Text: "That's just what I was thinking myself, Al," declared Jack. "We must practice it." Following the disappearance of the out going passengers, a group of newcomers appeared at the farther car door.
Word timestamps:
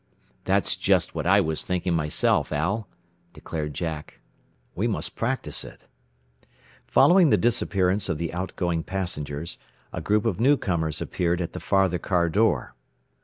"That's 0.45 0.75
just 0.75 1.13
what 1.13 1.27
I 1.27 1.41
was 1.41 1.63
thinking 1.63 1.93
myself, 1.93 2.51
Al," 2.51 2.87
declared 3.33 3.75
Jack. 3.75 4.19
"We 4.73 4.87
must 4.87 5.15
practice 5.15 5.63
it." 5.63 5.85
Following 6.87 7.29
the 7.29 7.37
disappearance 7.37 8.09
of 8.09 8.17
the 8.17 8.33
out 8.33 8.55
going 8.55 8.81
passengers, 8.81 9.59
a 9.93 10.01
group 10.01 10.25
of 10.25 10.39
newcomers 10.39 11.01
appeared 11.03 11.39
at 11.39 11.53
the 11.53 11.59
farther 11.59 11.99
car 11.99 12.29
door. 12.29 12.73